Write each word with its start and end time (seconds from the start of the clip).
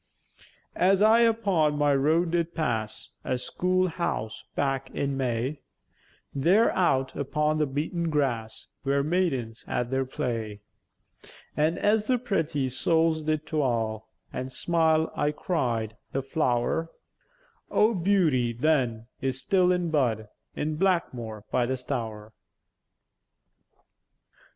As 0.75 1.03
I 1.03 1.19
upon 1.19 1.77
my 1.77 1.93
road 1.93 2.31
did 2.31 2.55
pass 2.55 3.09
A 3.23 3.37
school 3.37 3.87
house 3.87 4.43
back 4.55 4.89
in 4.95 5.15
May, 5.15 5.59
There 6.33 6.71
out 6.71 7.15
upon 7.15 7.59
the 7.59 7.67
beäten 7.67 8.09
grass 8.09 8.65
Wer 8.83 9.03
maïdens 9.03 9.63
at 9.67 9.91
their 9.91 10.05
play; 10.05 10.61
An' 11.55 11.77
as 11.77 12.07
the 12.07 12.17
pretty 12.17 12.67
souls 12.69 13.21
did 13.21 13.45
tweil 13.45 14.05
An' 14.33 14.49
smile, 14.49 15.11
I 15.15 15.29
cried, 15.31 15.95
"The 16.13 16.23
flow'r 16.23 16.89
O' 17.69 17.93
beauty, 17.93 18.53
then, 18.53 19.05
is 19.21 19.39
still 19.39 19.71
in 19.71 19.91
bud 19.91 20.29
In 20.55 20.77
Blackmwore 20.79 21.43
by 21.51 21.67
the 21.67 21.77
Stour." 21.77 22.33